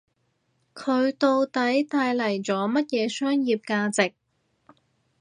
[0.73, 4.15] 佢到底帶嚟咗乜嘢商業價值